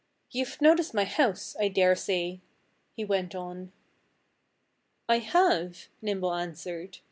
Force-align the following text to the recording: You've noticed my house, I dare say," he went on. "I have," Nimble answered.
You've 0.31 0.59
noticed 0.59 0.95
my 0.95 1.03
house, 1.03 1.55
I 1.59 1.67
dare 1.67 1.95
say," 1.95 2.41
he 2.95 3.05
went 3.05 3.35
on. 3.35 3.71
"I 5.07 5.19
have," 5.19 5.89
Nimble 6.01 6.33
answered. 6.33 6.97